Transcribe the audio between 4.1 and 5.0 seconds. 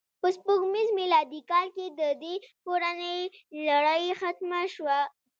ختمه شوه.